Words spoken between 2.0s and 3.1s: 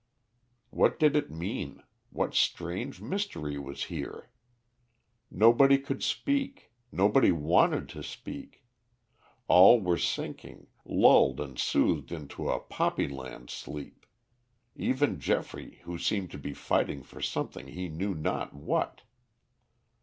what strange